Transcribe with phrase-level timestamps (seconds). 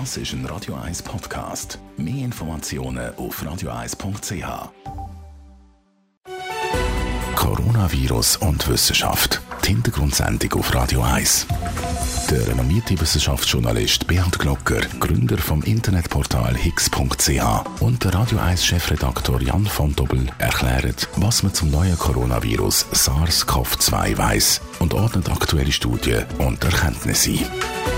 [0.00, 1.78] Das ist ein Radio 1 Podcast.
[1.96, 4.44] Mehr Informationen auf radio1.ch.
[7.36, 9.40] Coronavirus und Wissenschaft.
[9.64, 11.46] Die Hintergrundsendung auf Radio 1.
[12.28, 19.64] Der renommierte Wissenschaftsjournalist Beat Glocker, Gründer vom Internetportal higgs.ch und der Radio 1 Chefredaktor Jan
[19.64, 26.64] von Dobbel erklären, was man zum neuen Coronavirus SARS-CoV-2 weiß und ordnet aktuelle Studien und
[26.64, 27.93] Erkenntnisse ein.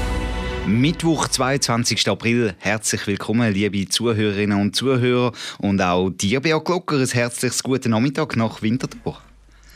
[0.66, 2.08] Mittwoch, 22.
[2.08, 2.54] April.
[2.58, 5.30] Herzlich willkommen, liebe Zuhörerinnen und Zuhörer.
[5.58, 9.16] Und auch dir, Beat Glocker, ein herzliches guten Nachmittag nach Winterthur.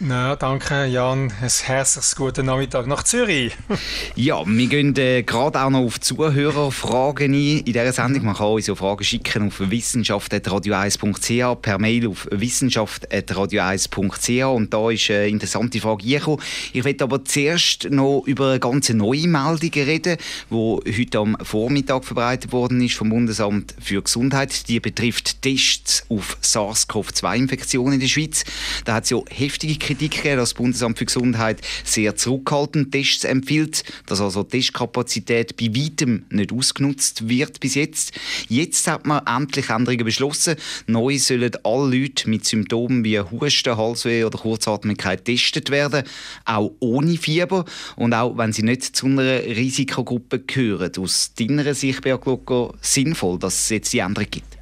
[0.02, 1.30] Na, danke Jan.
[1.42, 3.54] Ein herzliches guten Nachmittag nach Zürich.
[4.16, 8.24] ja, wir gehen äh, gerade auch noch auf Zuhörerfragen ein in dieser Sendung.
[8.24, 15.10] Man kann uns ja Fragen schicken auf wissenschaft.radio1.ch, per Mail auf wissenschaft.radio1.ch und da ist
[15.10, 16.40] eine interessante Frage gekommen.
[16.72, 20.16] Ich möchte aber zuerst noch über eine ganz neue Meldung reden,
[20.48, 24.66] die heute am Vormittag verbreitet worden ist vom Bundesamt für Gesundheit.
[24.66, 28.44] Die betrifft Tests auf SARS-CoV-2-Infektionen in der Schweiz.
[28.86, 33.24] Da hat es ja heftige Kritik gegeben, dass das Bundesamt für Gesundheit sehr zurückhaltend Tests
[33.24, 38.12] empfiehlt, dass also Testkapazität bei weitem nicht ausgenutzt wird bis jetzt.
[38.48, 40.54] Jetzt hat man endlich Änderungen beschlossen.
[40.86, 46.04] Neu sollen alle Leute mit Symptomen wie Husten, Halsweh oder Kurzatmigkeit getestet werden,
[46.44, 47.64] auch ohne Fieber
[47.96, 50.92] und auch wenn sie nicht zu einer Risikogruppe gehören.
[51.00, 54.59] Aus deiner Sicht, Beat Glocker, sinnvoll, dass es jetzt die Änderung gibt?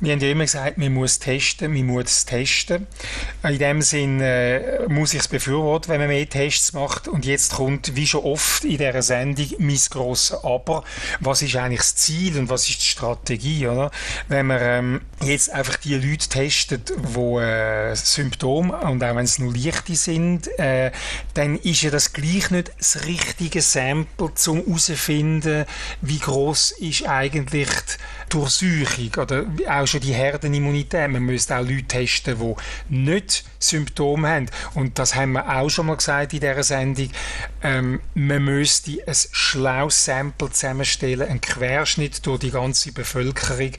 [0.00, 2.86] Wir haben ja immer gesagt, man muss testen, man muss es testen.
[3.42, 7.08] In dem Sinn äh, muss ich es befürworten, wenn man mehr Tests macht.
[7.08, 10.84] Und jetzt kommt, wie schon oft in dieser Sendung, mein grosses Aber.
[11.20, 13.66] Was ist eigentlich das Ziel und was ist die Strategie?
[13.66, 13.90] Oder?
[14.28, 19.38] Wenn man ähm, jetzt einfach die Leute testet, die äh, Symptome, und auch wenn es
[19.38, 20.90] nur leichte sind, äh,
[21.34, 25.64] dann ist ja das gleich nicht das richtige Sample, um herauszufinden,
[26.00, 31.10] wie groß ist eigentlich die Durchsuchung oder auch schon die Herdenimmunität.
[31.10, 32.54] Man müsste auch Leute testen, die
[32.94, 34.46] nicht Symptome haben.
[34.74, 37.10] Und das haben wir auch schon mal gesagt in dieser Sendung.
[37.66, 43.72] Ähm, man müsste ein schlaues Sample zusammenstellen, einen Querschnitt durch die ganze Bevölkerung,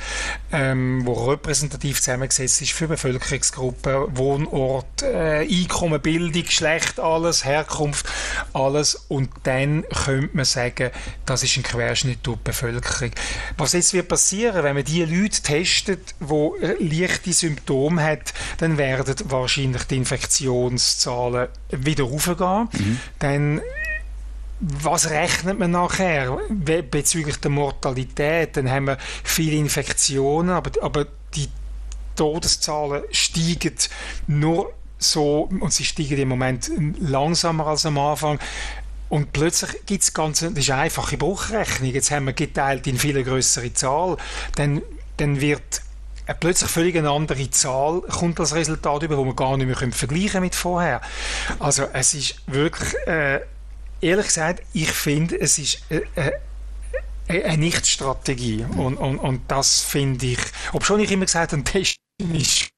[0.51, 8.07] ähm, wo repräsentativ zusammengesetzt ist für Bevölkerungsgruppen, Wohnort, äh, Einkommen, Bildung, Geschlecht, alles, Herkunft,
[8.51, 8.95] alles.
[9.07, 10.91] Und dann könnte man sagen,
[11.25, 13.11] das ist ein Querschnitt durch die Bevölkerung.
[13.55, 18.23] Was jetzt wird passieren, wenn man die Leute testet, die äh, leichte Symptome haben,
[18.57, 22.69] dann werden wahrscheinlich die Infektionszahlen wieder raufgehen.
[22.73, 22.99] Mhm.
[23.19, 23.61] Dann
[24.59, 26.39] was rechnet man nachher
[26.89, 28.57] bezüglich der Mortalität?
[28.57, 31.05] Dann haben wir viele Infektionen, aber, aber
[31.35, 31.47] die
[32.15, 33.75] Todeszahlen steigen
[34.25, 38.39] nur so, und sie steigen im Moment langsamer als am Anfang.
[39.09, 41.91] Und plötzlich gibt es ganz, das ist eine einfache Bruchrechnung.
[41.91, 44.17] Jetzt haben wir geteilt in viel größere Zahl.
[44.55, 44.81] Dann,
[45.17, 45.81] dann wird
[46.27, 49.91] eine plötzlich völlig eine andere Zahl kommt als Resultat über, wo man gar nicht mehr
[49.91, 51.01] vergleichen mit vorher.
[51.59, 53.39] Also es ist wirklich, äh,
[54.01, 56.01] ehrlich gesagt, ich finde, es ist äh,
[57.27, 58.65] äh, eine Nicht-Strategie.
[58.75, 60.39] Und, und, und das finde ich,
[60.73, 61.97] obwohl ich immer gesagt habe, Testen
[62.35, 62.69] ist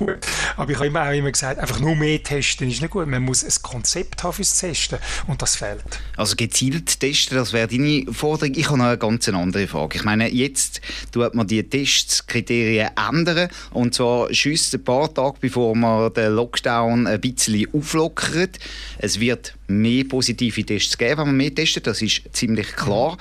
[0.00, 0.26] gut.
[0.56, 3.06] Aber ich habe immer auch immer gesagt, einfach nur mehr testen ist nicht gut.
[3.06, 5.84] Man muss ein Konzept haben fürs Testen und das fehlt.
[6.16, 8.54] Also gezielt testen, das wäre deine Forderung.
[8.56, 9.98] Ich habe noch eine ganz andere Frage.
[9.98, 10.80] Ich meine, jetzt
[11.12, 17.06] tut man die Testkriterien ändern und zwar schüsst ein paar Tage bevor man den Lockdown
[17.06, 18.58] ein bisschen auflockert.
[18.98, 23.16] Es wird mehr positive Tests geben, wenn man mehr testet, das ist ziemlich klar.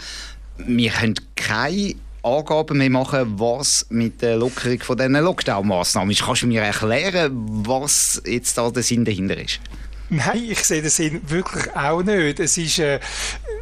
[0.57, 6.23] Wir können keine Angaben mehr machen, was mit der Lockerung von diesen Lockdown-Massnahmen ist.
[6.23, 7.31] Kannst du mir erklären,
[7.65, 9.59] was jetzt da der Sinn dahinter ist?
[10.11, 12.39] Nein, ich sehe den Sinn wirklich auch nicht.
[12.39, 12.99] Es ist, äh,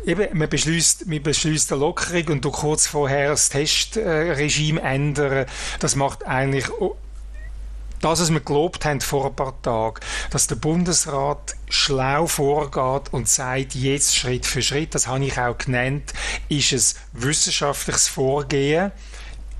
[0.05, 5.45] eben, man beschließt, man beschließt eine Lockerung und du kurz vorher das Testregime ändern.
[5.79, 6.69] Das macht eigentlich
[8.01, 9.99] das, was wir gelobt haben vor ein paar Tagen,
[10.31, 15.57] dass der Bundesrat schlau vorgeht und sagt, jetzt Schritt für Schritt, das habe ich auch
[15.57, 16.13] genannt,
[16.49, 18.91] ist es wissenschaftliches Vorgehen.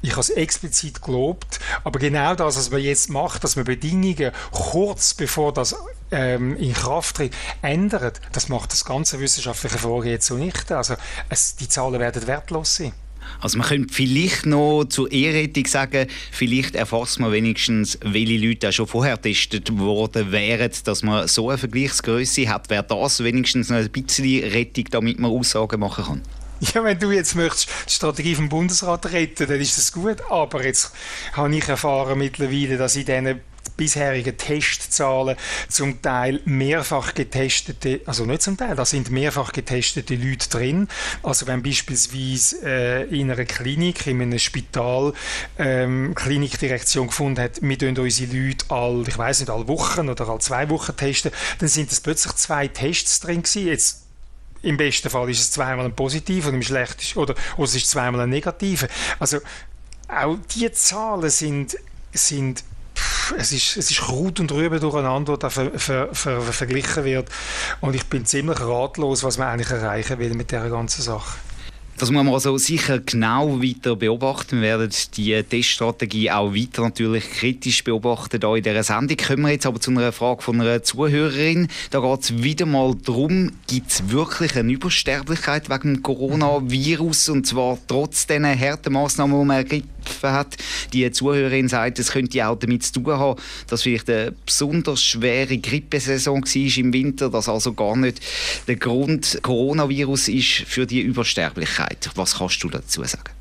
[0.01, 4.31] Ich habe es explizit gelobt, aber genau das, was man jetzt macht, dass man Bedingungen
[4.51, 5.75] kurz bevor das
[6.11, 10.71] ähm, in Kraft tritt, ändert, das macht das ganze wissenschaftliche Vorgehen so nicht.
[10.71, 10.95] Also
[11.29, 12.93] es, die Zahlen werden wertlos sein.
[13.39, 18.73] Also man könnte vielleicht noch zur Ehrrettung sagen, vielleicht erfasst man wenigstens, welche Leute auch
[18.73, 22.69] schon vorher getestet worden wären, dass man so eine Vergleichsgröße hat.
[22.69, 26.21] Wäre das wenigstens noch ein bisschen Rettung, damit man Aussagen machen kann?
[26.59, 30.17] Ja, wenn du jetzt möchtest die Strategie vom Bundesrat retten, dann ist das gut.
[30.29, 30.91] Aber jetzt
[31.33, 33.41] habe ich erfahren mittlerweile, dass in diesen
[33.77, 35.37] bisherigen Testzahlen
[35.69, 40.87] zum Teil mehrfach getestete, also nicht zum Teil, da sind mehrfach getestete Leute drin.
[41.23, 45.13] Also wenn beispielsweise äh, in einer Klinik, in einem Spital,
[45.57, 50.27] ähm, Klinikdirektion gefunden hat, wir tun unsere Leute all, ich weiß nicht, alle Wochen oder
[50.27, 53.67] alle zwei Wochen testen, dann sind es plötzlich zwei Tests drin gewesen.
[53.67, 54.03] Jetzt
[54.61, 57.89] im besten Fall ist es zweimal ein positiv und im schlechtesten oder, oder es ist
[57.89, 58.87] zweimal ein negativ.
[59.19, 59.39] Also
[60.07, 61.77] auch die Zahlen sind,
[62.13, 62.63] sind
[63.37, 67.29] es ist, es ist Kraut und Rüben durcheinander, was da ver, ver, ver, verglichen wird.
[67.81, 71.37] Und ich bin ziemlich ratlos, was man eigentlich erreichen will mit dieser ganzen Sache.
[71.99, 74.61] Das muss man also sicher genau weiter beobachten.
[74.61, 79.17] Wir werden die Teststrategie auch weiter natürlich kritisch beobachten hier in dieser Sendung.
[79.17, 81.67] Kommen wir jetzt aber zu einer Frage von einer Zuhörerin.
[81.89, 87.47] Da geht es wieder mal darum, gibt es wirklich eine Übersterblichkeit wegen dem Coronavirus und
[87.47, 89.87] zwar trotz diesen harten Massnahmen, die man ergriffen
[90.21, 90.55] hat.
[90.93, 95.57] Die Zuhörerin sagt, es könnte auch damit zu tun haben, dass vielleicht eine besonders schwere
[95.57, 98.21] Grippesaison war im Winter, dass also gar nicht
[98.67, 101.86] der Grund Coronavirus ist für die Übersterblichkeit.
[101.87, 102.09] Gesundheit.
[102.15, 103.31] Was kannst du dazu sagen?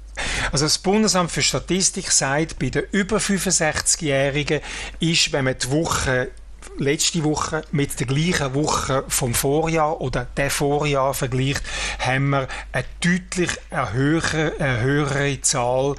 [0.51, 4.61] Also das Bundesamt für Statistik sagt, bei den über 65-Jährigen
[4.99, 6.31] ist, wenn man die Woche
[6.79, 11.63] letzte Woche mit der gleichen Woche vom Vorjahr oder der Vorjahr vergleicht,
[11.99, 15.97] haben wir eine deutlich höhere Zahl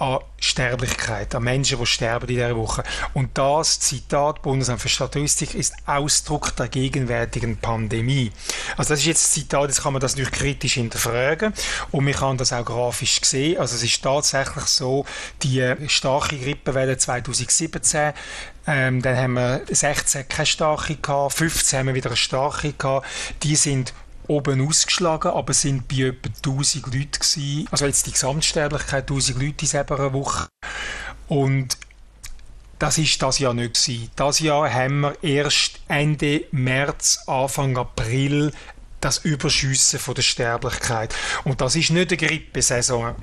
[0.00, 2.82] an Sterblichkeit, an Menschen, die sterben in dieser Woche.
[3.12, 8.32] Und das Zitat Bundesamt für Statistik ist Ausdruck der gegenwärtigen Pandemie.
[8.78, 11.52] Also das ist jetzt das Zitat, jetzt kann man das natürlich kritisch hinterfragen
[11.90, 13.58] und man kann das auch grafisch sehen.
[13.58, 15.04] Also es ist tatsächlich so,
[15.42, 18.14] die starke Grippewelle 2017
[18.66, 23.06] ähm, dann haben wir 16 keine starke gehabt, 15 haben wir wieder eine starke gehabt.
[23.42, 23.94] Die sind
[24.30, 27.68] oben ausgeschlagen, aber es sind bei etwa 1000 Leuten gewesen.
[27.70, 30.48] Also jetzt die Gesamtsterblichkeit 1000 Leute in dieser Woche.
[31.28, 31.76] Und
[32.78, 34.10] das ist das Jahr nicht gewesen.
[34.16, 38.52] Das Jahr haben wir erst Ende März, Anfang April
[39.00, 41.14] das Überschüssen von der Sterblichkeit.
[41.44, 43.14] Und das ist nicht eine Grippesaison,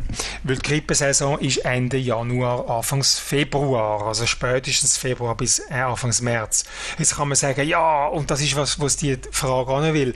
[0.43, 6.65] weil die Grippesaison ist Ende Januar, Anfangs Februar, also spätestens Februar bis äh, Anfangs März.
[6.97, 10.15] Jetzt kann man sagen, ja, und das ist was, was die Frage an will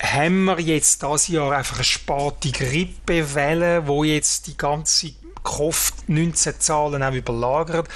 [0.00, 5.12] haben wir jetzt das Jahr einfach eine späte Grippewelle, wo jetzt die ganze
[5.44, 7.88] Covid-19-Zahlen auch überlagert.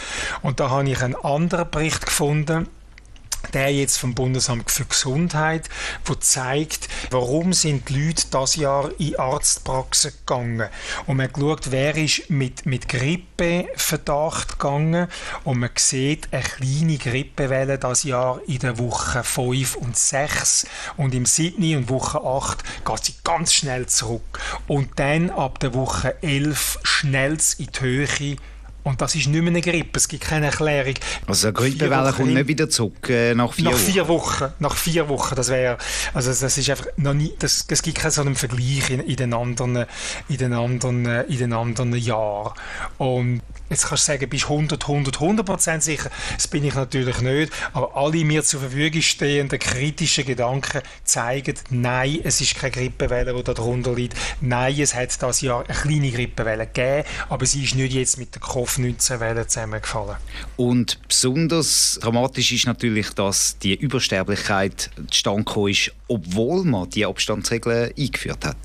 [0.42, 2.68] Und da habe ich einen anderen Bericht gefunden,
[3.52, 5.68] der jetzt vom Bundesamt für Gesundheit,
[6.04, 10.68] wo zeigt, warum sind die Leute das Jahr in Arztpraxen gegangen.
[11.06, 15.08] Und man hat geschaut, wer ist mit, mit Grippeverdacht gegangen
[15.44, 21.14] und man sieht eine kleine Grippewelle das Jahr in der Woche 5 und 6 und
[21.14, 24.38] im Sydney und Woche 8 geht sie ganz schnell zurück.
[24.66, 28.36] Und dann ab der Woche 11 schnell in die Höhe
[28.88, 30.94] und das ist nicht mehr eine Grippe, es gibt keine Erklärung.
[31.26, 33.80] Also eine Grippewelle kommt nicht wieder zurück äh, nach vier nach Wochen?
[33.80, 34.44] Vier Wochen?
[34.58, 35.76] Nach vier Wochen, das wäre,
[36.14, 39.16] also das ist einfach noch nie, das, es gibt keinen so einen Vergleich in, in
[39.16, 39.84] den anderen,
[40.28, 42.54] in den anderen, in den anderen Jahren.
[42.96, 46.10] Und Jetzt kannst du sagen, bist 100, 100, 100 Prozent sicher.
[46.34, 47.52] Das bin ich natürlich nicht.
[47.74, 53.42] Aber alle mir zur Verfügung stehenden kritischen Gedanken zeigen, nein, es ist keine Grippewelle, die
[53.42, 54.16] darunter liegt.
[54.40, 58.34] Nein, es hat das Jahr eine kleine Grippewelle gegeben, aber sie ist nicht jetzt mit
[58.34, 58.40] der
[58.78, 60.16] Covid-19-Welle zusammengefallen.
[60.56, 68.44] Und besonders dramatisch ist natürlich, dass die Übersterblichkeit zustande ist, obwohl man die Abstandsregeln eingeführt
[68.44, 68.56] hat.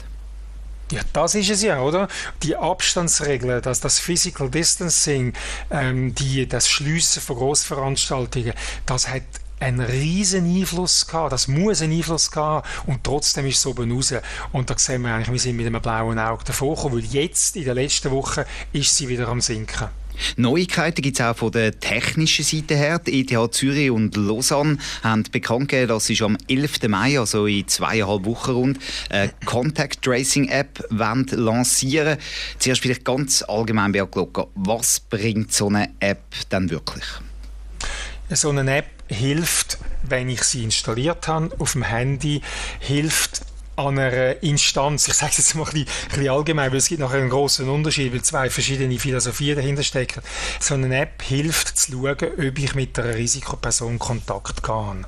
[0.91, 2.07] Ja, das ist es ja, oder?
[2.43, 5.33] Die Abstandsregeln, das, das Physical Distancing,
[5.71, 8.53] ähm, die, das Schliessen von Großveranstaltungen,
[8.85, 9.23] das hat
[9.59, 14.13] einen riesen Einfluss gehabt, das muss einen Einfluss gehabt und trotzdem ist es oben raus.
[14.51, 17.55] Und da sehen wir eigentlich, wir sind mit einem blauen Auge davor gekommen, weil jetzt,
[17.55, 19.87] in der letzten Woche, ist sie wieder am Sinken.
[20.37, 22.99] Neuigkeiten gibt es auch von der technischen Seite her.
[22.99, 26.87] Die ETH Zürich und Lausanne haben bekannt gegeben, dass sie am 11.
[26.87, 28.79] Mai, also in zweieinhalb Wochen rund,
[29.09, 32.17] eine Contact Tracing App lancieren
[32.59, 37.05] Zuerst vielleicht ganz allgemein, Beat Glocker, was bringt so eine App denn wirklich?
[38.29, 42.41] So eine App hilft, wenn ich sie installiert habe auf dem Handy,
[42.79, 43.41] hilft
[43.75, 46.87] an einer Instanz, ich sage es jetzt mal ein bisschen, ein bisschen allgemein, weil es
[46.87, 50.21] gibt nachher einen großen Unterschied, weil zwei verschiedene Philosophien dahinter stecken.
[50.59, 55.05] So eine App hilft zu schauen, ob ich mit einer Risikoperson Kontakt kann.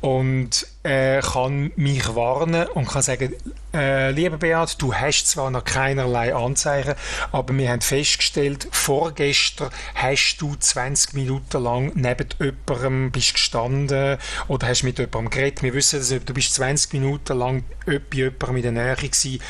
[0.00, 3.34] Und äh, kann mich warnen und kann sagen,
[3.74, 6.94] äh, lieber Beat, du hast zwar noch keinerlei Anzeichen,
[7.32, 14.68] aber wir haben festgestellt, vorgestern hast du 20 Minuten lang neben jemandem bist gestanden oder
[14.68, 15.62] hast mit jemandem geredet.
[15.62, 19.40] Wir wissen, dass du bist 20 Minuten lang bei jemandem in der Nähe gewesen,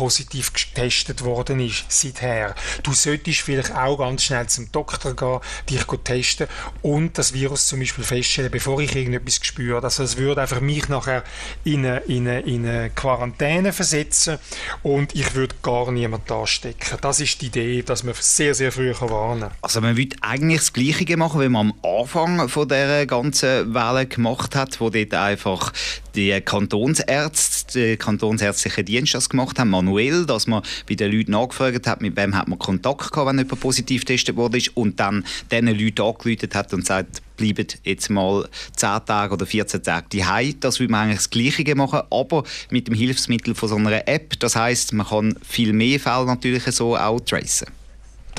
[0.00, 2.54] positiv getestet worden ist seither.
[2.82, 6.46] Du solltest vielleicht auch ganz schnell zum Doktor gehen, dich testen
[6.80, 9.82] und das Virus zum Beispiel feststellen, bevor ich irgendetwas spüre.
[9.82, 11.22] Also es würde einfach mich nachher
[11.64, 14.38] in eine, in eine, in eine Quarantäne versetzen
[14.82, 16.96] und ich würde gar niemand anstecken.
[17.02, 19.58] Das ist die Idee, dass man sehr, sehr früh warnen kann.
[19.60, 24.06] Also man würde eigentlich das Gleiche machen, wie man am Anfang von der ganzen Welle
[24.06, 25.74] gemacht hat, wo dort einfach
[26.14, 31.86] die Kantonsärzte, der kantonsärztliche Dienst das gemacht haben, manuell, dass man bei den Leuten nachgefragt
[31.86, 35.66] hat, mit wem hat man Kontakt gehabt, wenn jemand positiv getestet wurde und dann diesen
[35.66, 40.54] Leuten angerufen hat und sagt, bleibt jetzt mal 10 Tage oder 14 Tage daheim.
[40.60, 44.38] Das würde man eigentlich das Gleiche machen, aber mit dem Hilfsmittel von so einer App.
[44.38, 47.68] Das heißt, man kann viel mehr Fälle natürlich so auch tracen.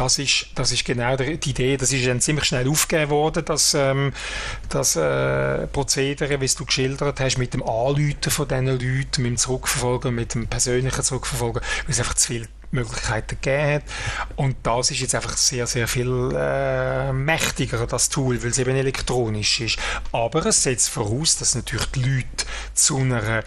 [0.02, 1.78] Das ist, das ist genau die Idee.
[1.78, 4.14] Das ist dann ziemlich schnell aufgegeben worden, das, ähm,
[4.68, 9.38] das äh, Prozedere, wie du geschildert hast, mit dem Anläuten von diesen Leuten, mit dem
[9.38, 13.84] Zurückverfolgen, mit dem persönlichen Zurückverfolgen, weil es einfach zu viele Möglichkeiten gegeben hat.
[14.38, 18.76] Und das ist jetzt einfach sehr, sehr viel äh, mächtiger, das Tool, weil es eben
[18.76, 19.78] elektronisch ist.
[20.12, 23.44] Aber es setzt voraus, dass natürlich die Leute zu einer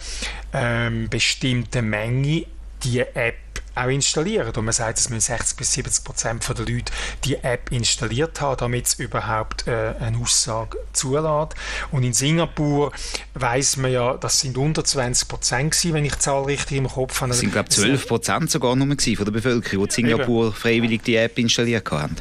[0.53, 2.45] ähm, bestimmten Menge
[2.81, 3.44] die App
[3.75, 4.51] auch installieren.
[4.55, 6.91] Und man sagt, dass 60 bis 70 Prozent der Leute
[7.23, 11.55] die App installiert haben, damit es überhaupt äh, eine Aussage zulässt.
[11.91, 12.91] Und in Singapur
[13.33, 17.21] weiß man ja, das sind unter 20 Prozent wenn ich die Zahl richtig im Kopf
[17.21, 17.29] habe.
[17.29, 20.55] Das sind, glaube ich, 12 Prozent sogar nur von der Bevölkerung, die Singapur Eben.
[20.55, 22.15] freiwillig die App installiert haben.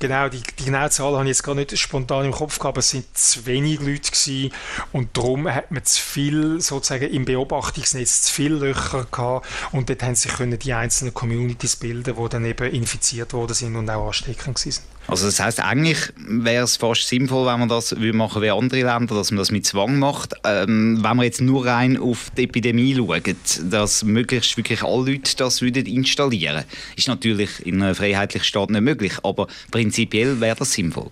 [0.00, 2.78] Genau, die, die genaue Zahl habe ich jetzt gar nicht spontan im Kopf gehabt, aber
[2.78, 4.52] es sind zu wenig Leute gewesen
[4.92, 10.02] und darum hat man zu viel, sozusagen im Beobachtungsnetz zu viele Löcher gehabt und dort
[10.04, 14.06] haben sich können die einzelnen Communities bilden, die dann eben infiziert worden sind und auch
[14.06, 14.82] ansteckend sind.
[15.08, 19.14] Also das heißt eigentlich wäre es fast sinnvoll, wenn man das machen wie andere Länder,
[19.14, 20.34] dass man das mit Zwang macht.
[20.44, 23.22] Ähm, wenn man jetzt nur rein auf die Epidemie schaut,
[23.70, 28.82] dass möglichst wirklich alle Leute das würden installieren, ist natürlich in einem freiheitlichen Staat nicht
[28.82, 31.08] möglich, aber prinzipiell wäre das sinnvoll.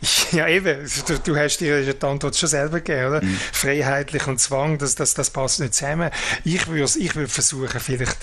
[0.32, 0.78] Ja, eben.
[1.06, 3.22] Du, du hast dir die Antwort schon selber gegeben, oder?
[3.22, 3.38] Mhm.
[3.52, 6.10] Freiheitlich und Zwang, das, das, das passt nicht zusammen.
[6.44, 8.16] Ich würde ich würd versuchen, vielleicht,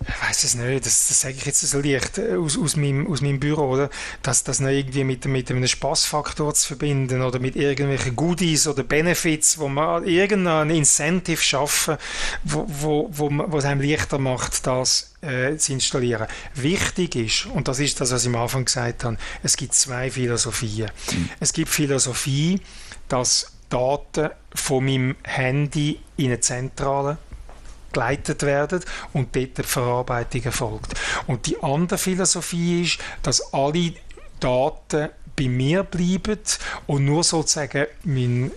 [0.00, 3.06] ich weiß es nicht, das, das sage ich jetzt so leicht äh, aus, aus, meinem,
[3.06, 3.90] aus meinem Büro, oder?
[4.22, 8.82] Dass das noch irgendwie mit, mit einem Spaßfaktor zu verbinden oder mit irgendwelchen Goodies oder
[8.82, 11.96] Benefits, wo man irgendein Incentive schaffen,
[12.44, 16.26] wo, wo, wo, wo es einem leichter macht, das äh, zu installieren.
[16.54, 20.10] Wichtig ist, und das ist das, was ich am Anfang gesagt habe, es gibt zwei
[20.10, 20.90] Philosophien.
[21.10, 21.30] Mhm.
[21.40, 22.60] Es gibt Philosophie,
[23.08, 27.18] dass Daten von meinem Handy in eine Zentrale
[27.92, 28.80] geleitet werden
[29.12, 30.94] und dort die Verarbeitung erfolgt.
[31.26, 33.94] Und die andere Philosophie ist, dass alle
[34.40, 36.38] Daten bei mir bleiben
[36.86, 38.50] und nur sozusagen mein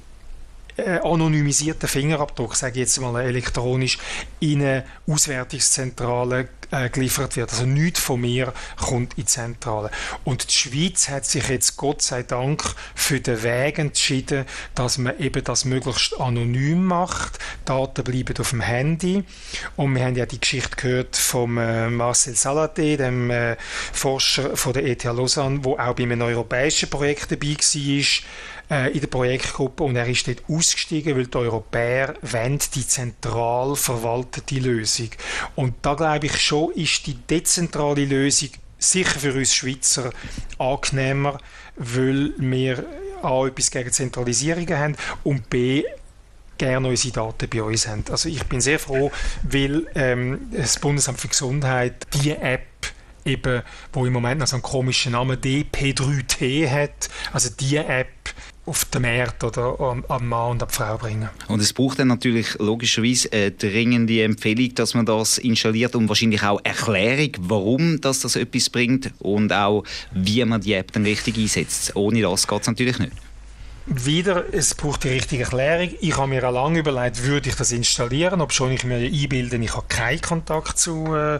[1.03, 3.97] anonymisierten Fingerabdruck, sage ich jetzt mal elektronisch,
[4.39, 7.51] in eine Auswertungszentrale äh, geliefert wird.
[7.51, 9.91] Also nichts von mir kommt in die Zentrale.
[10.23, 12.63] Und die Schweiz hat sich jetzt Gott sei Dank
[12.95, 14.45] für den Weg entschieden,
[14.75, 17.39] dass man eben das möglichst anonym macht.
[17.65, 19.23] Daten bleiben auf dem Handy.
[19.75, 23.57] Und wir haben ja die Geschichte gehört von äh, Marcel Salaté, dem äh,
[23.91, 28.03] Forscher von der ETH Lausanne, der auch bei einem europäischen Projekt dabei war äh,
[28.71, 34.59] in der Projektgruppe und er ist dort ausgestiegen, weil die Europäer wollen die zentral verwaltete
[34.59, 35.09] Lösung.
[35.55, 40.11] Und da glaube ich schon, ist die dezentrale Lösung sicher für uns Schweizer
[40.57, 41.37] angenehmer,
[41.75, 42.85] weil wir
[43.21, 45.83] A, etwas gegen Zentralisierungen haben und B,
[46.57, 48.03] gerne unsere Daten bei uns haben.
[48.09, 49.11] Also ich bin sehr froh,
[49.43, 52.67] weil ähm, das Bundesamt für Gesundheit die App
[53.25, 53.63] eben,
[53.93, 58.07] wo im Moment noch so einen komischen Namen DP3T hat, also die App
[58.65, 61.29] auf den Markt oder am, Mann und an die Frau bringen.
[61.47, 66.43] Und es braucht dann natürlich logischerweise eine dringende Empfehlung, dass man das installiert und wahrscheinlich
[66.43, 71.37] auch Erklärung, warum das, das etwas bringt und auch, wie man die App dann richtig
[71.37, 71.95] einsetzt.
[71.95, 73.13] Ohne das geht es natürlich nicht
[73.85, 75.89] wieder, es braucht die richtige Erklärung.
[75.99, 79.57] Ich habe mir auch lange überlegt, würde ich das installieren, ob schon ich mir einbilde,
[79.57, 81.39] ich habe keinen Kontakt zu äh,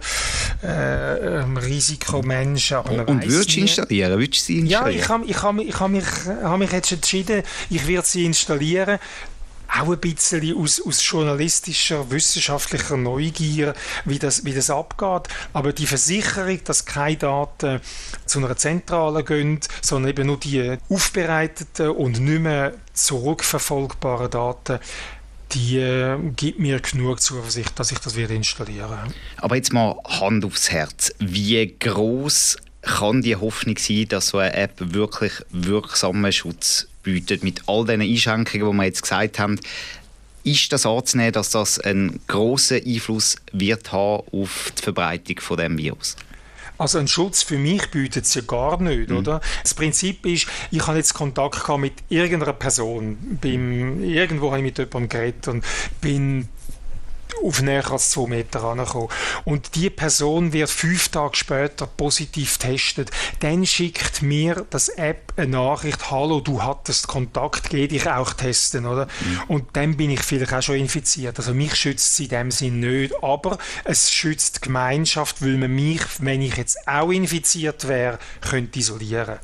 [0.63, 2.77] äh, Risikomenschen.
[2.77, 4.19] Aber und würdest du installieren?
[4.19, 4.98] Würdest du sie installieren?
[4.98, 6.05] Ja, ich habe ich hab, ich hab mich,
[6.43, 9.00] hab mich jetzt entschieden, ich werde sie installieren
[9.79, 13.73] auch ein bisschen aus, aus journalistischer, wissenschaftlicher Neugier,
[14.05, 15.33] wie das, wie das abgeht.
[15.53, 17.81] Aber die Versicherung, dass keine Daten
[18.25, 24.79] zu einer Zentrale gehen, sondern eben nur die aufbereiteten und nicht mehr zurückverfolgbaren Daten,
[25.53, 30.45] die äh, gibt mir genug Zuversicht, dass ich das wieder installieren Aber jetzt mal Hand
[30.45, 31.13] aufs Herz.
[31.19, 37.63] Wie groß kann die Hoffnung sein, dass so eine App wirklich wirksamen Schutz bietet, mit
[37.67, 39.60] all den Einschränkungen, die wir jetzt gesagt haben,
[40.43, 45.77] Ist das anzunehmen, dass das einen grossen Einfluss wird haben auf die Verbreitung von dem
[45.77, 46.15] Virus?
[46.79, 49.17] Also einen Schutz für mich bietet es ja gar nicht, mhm.
[49.17, 49.41] oder?
[49.62, 54.63] Das Prinzip ist, ich habe jetzt Kontakt gehabt mit irgendeiner Person, bin, irgendwo habe ich
[54.63, 55.63] mit jemandem geredet und
[56.01, 56.48] bin
[57.43, 59.09] auf näher als zwei Meter angekommen.
[59.45, 63.11] Und die Person wird fünf Tage später positiv getestet.
[63.39, 68.85] Dann schickt mir das App eine Nachricht, hallo, du hattest Kontakt, geh dich auch testen,
[68.85, 69.05] oder?
[69.05, 69.41] Mhm.
[69.47, 71.38] Und dann bin ich vielleicht auch schon infiziert.
[71.39, 75.71] Also mich schützt es in dem Sinn nicht, aber es schützt die Gemeinschaft, weil man
[75.71, 79.39] mich, wenn ich jetzt auch infiziert wäre, könnte isolieren.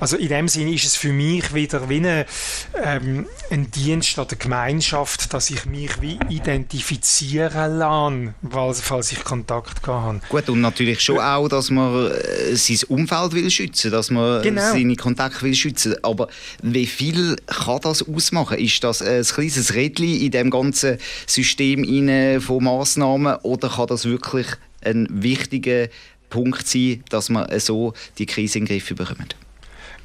[0.00, 2.26] Also in dem Sinn ist es für mich wieder wie eine,
[2.82, 8.34] ähm, ein Dienst an der Gemeinschaft, dass ich mich wie identifiziere reagieren lassen,
[8.82, 10.20] falls ich Kontakt habe.
[10.28, 14.72] Gut, und natürlich schon auch, dass man äh, sein Umfeld will schützen, dass man genau.
[14.72, 15.96] seine Kontakte will schützen.
[16.02, 16.28] Aber
[16.62, 18.58] wie viel kann das ausmachen?
[18.58, 21.84] Ist das ein kleines Rädchen in dem ganzen System
[22.40, 24.46] von Massnahmen oder kann das wirklich
[24.82, 25.88] ein wichtiger
[26.30, 29.36] Punkt sein, dass man so die Krise in den Griff bekommt?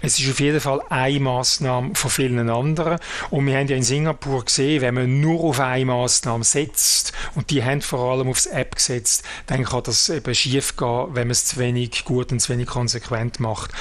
[0.01, 2.97] Es ist auf jeden Fall eine Massnahme von vielen anderen.
[3.29, 7.49] Und wir haben ja in Singapur gesehen, wenn man nur auf eine Massnahme setzt, und
[7.49, 11.31] die haben vor allem aufs App gesetzt, dann kann das eben schief gehen, wenn man
[11.31, 13.71] es zu wenig gut und zu wenig konsequent macht.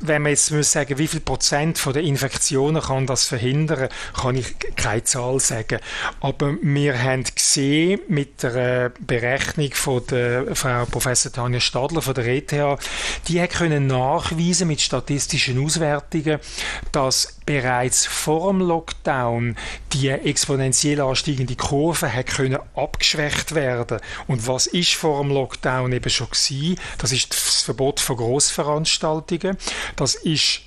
[0.00, 4.36] Wenn man jetzt muss sagen, wie viel Prozent von der Infektionen kann das verhindern, kann
[4.36, 5.80] ich keine Zahl sagen.
[6.20, 12.26] Aber wir haben gesehen mit der Berechnung von der Frau Professor Tanja Stadler von der
[12.26, 12.52] ETH,
[13.28, 16.38] die hat können nachweisen mit statistischen Auswertungen,
[16.92, 19.56] dass bereits vor dem Lockdown
[19.92, 24.00] die exponentiell ansteigende Kurve hat können abgeschwächt werden.
[24.26, 26.78] Und was ist vor dem Lockdown eben schon gewesen?
[26.98, 29.56] Das ist das Verbot von Großveranstaltungen.
[29.96, 30.62] Das ist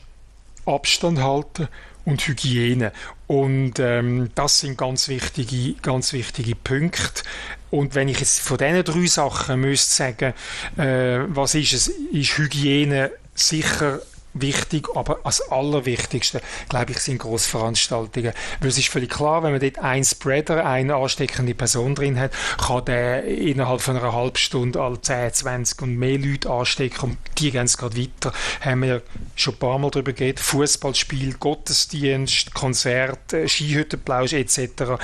[0.66, 1.68] Abstand halten
[2.06, 2.94] und Hygiene.
[3.28, 7.24] Und ähm, das sind ganz wichtige, ganz wichtige Punkte.
[7.70, 10.34] Und wenn ich jetzt von diesen drei Sachen müsste sagen,
[10.78, 14.00] äh, was ist es, ist Hygiene sicher
[14.42, 18.34] wichtig, aber als Allerwichtigste, glaube ich, sind Großveranstaltungen.
[18.60, 22.32] Weil es ist völlig klar, wenn man dort einen Spreader, eine ansteckende Person drin hat,
[22.58, 27.18] kann der innerhalb von einer halben Stunde alle 10, 20 und mehr Leute anstecken und
[27.38, 28.34] die gehen es gerade weiter.
[28.62, 29.02] Haben wir
[29.36, 30.40] schon ein paar Mal darüber geredet.
[30.40, 34.98] Fußballspiel, Gottesdienst, Konzert, äh, Skihüttenplausch etc.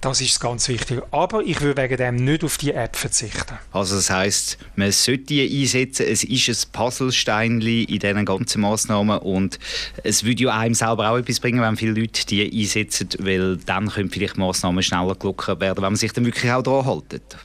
[0.00, 1.02] Das ist ganz wichtig.
[1.10, 3.58] Aber ich würde wegen dem nicht auf die App verzichten.
[3.72, 6.06] Also das heißt, man sollte die einsetzen.
[6.06, 9.58] Es ist ein Puzzlesteinchen in diesen ganzen Massnahmen und
[10.02, 13.88] es würde ja einem selber auch etwas bringen, wenn viele Leute die einsetzen, weil dann
[13.88, 17.36] können vielleicht Massnahmen schneller gelockert werden, wenn man sich dann wirklich auch daran hält.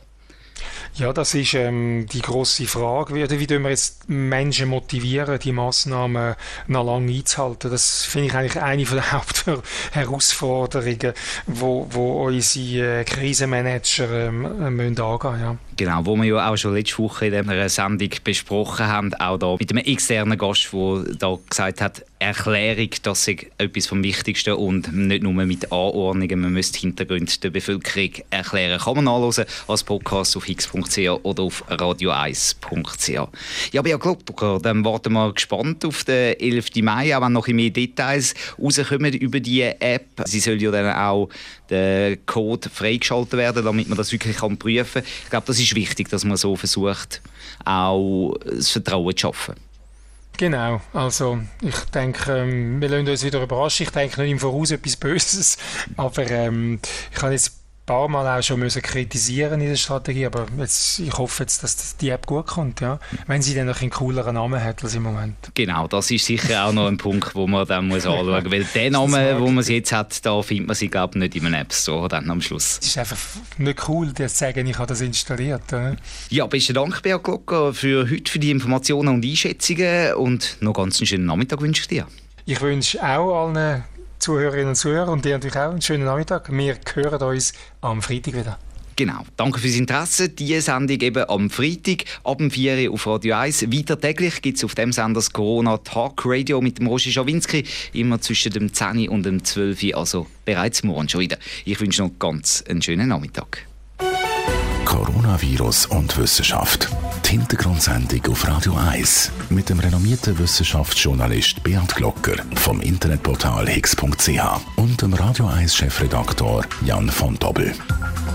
[0.95, 3.15] Ja, das ist ähm, die große Frage.
[3.15, 6.35] Wie, wie wir jetzt Menschen motivieren, die Massnahmen
[6.67, 7.71] noch lange einzuhalten?
[7.71, 11.13] Das finde ich eigentlich eine der Hauptherausforderungen,
[11.47, 15.55] wo, wo unsere äh, Krisenmanager ähm, äh, müssen angehen ja.
[15.77, 19.55] Genau, wo wir ja auch schon letzte Woche in dieser Sendung besprochen haben, auch da
[19.59, 24.93] mit einem externen Gast, der da gesagt hat, Erklärung, das ist etwas vom Wichtigsten und
[24.93, 28.79] nicht nur mit Anordnungen, man müsste Hintergründe der Bevölkerung erklären.
[28.79, 33.09] Kann man nachlesen als Podcast auf x.ch oder auf radio1.ch.
[33.71, 36.75] Ja, aber ja, Klopper, dann warten wir gespannt auf den 11.
[36.83, 40.21] Mai, auch wenn noch mehr Details rauskommen über die App.
[40.25, 41.27] Sie soll ja dann auch
[41.71, 45.11] der Code freigeschaltet werden, damit man das wirklich kann prüfen kann.
[45.23, 47.21] Ich glaube, das ist wichtig, dass man so versucht,
[47.65, 49.55] auch das Vertrauen zu schaffen.
[50.37, 53.83] Genau, also ich denke, ähm, wir lassen uns wieder überraschen.
[53.83, 55.57] Ich denke nicht im Voraus etwas Böses,
[55.97, 56.79] aber ähm,
[57.13, 57.60] ich habe jetzt
[57.91, 61.97] paar Mal auch schon müssen kritisieren in der Strategie, aber jetzt, ich hoffe jetzt, dass
[61.97, 62.99] die App gut kommt, ja.
[63.27, 65.35] Wenn sie dann noch einen cooleren Namen hat als im Moment.
[65.55, 68.63] Genau, das ist sicher auch noch ein Punkt, wo man dann muss anschauen muss, weil
[68.63, 71.45] den Namen, wo man sie jetzt hat, da findet man sie, glaube ich, nicht in
[71.45, 72.79] einem App Store dann am Schluss.
[72.81, 73.17] Es ist einfach
[73.57, 75.63] nicht cool, dir zu sagen, ich habe das installiert.
[75.73, 75.97] Oder?
[76.29, 81.01] Ja, besten Dank, Beat Glocker, für heute, für die Informationen und Einschätzungen und noch ganz
[81.01, 82.07] einen schönen Nachmittag wünsche ich dir.
[82.45, 83.83] Ich wünsche auch allen
[84.21, 86.51] Zuhörerinnen und Zuhörer und dir natürlich auch einen schönen Nachmittag.
[86.51, 88.59] Wir hören uns am Freitag wieder.
[88.95, 89.25] Genau.
[89.35, 90.29] Danke fürs Interesse.
[90.29, 93.71] Diese Sendung eben am Freitag ab dem 4 Uhr auf Radio 1.
[93.71, 97.63] Weiter täglich gibt es auf dem Sender das Corona Talk Radio mit dem Roger Schawinski.
[97.93, 101.37] Immer zwischen dem 10 und dem 12 Uhr, also bereits morgen schon wieder.
[101.65, 103.70] Ich wünsche noch ganz einen schönen Nachmittag.
[104.85, 106.89] Coronavirus und Wissenschaft.
[107.25, 114.41] Die Hintergrundsendung auf Radio 1 mit dem renommierten Wissenschaftsjournalist Bernd Glocker vom Internetportal higgs.ch
[114.75, 117.73] und dem Radio 1 Chefredaktor Jan von Dobbel.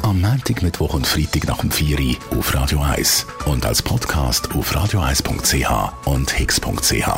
[0.03, 4.55] Am Montag, Mittwoch und Freitag nach dem 4 Uhr auf Radio 1 und als Podcast
[4.55, 7.09] auf radio1.ch und higgs.ch.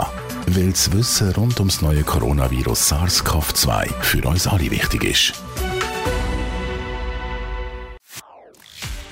[0.46, 5.34] Weil das Wissen rund ums neue Coronavirus SARS-CoV-2 für uns alle wichtig ist.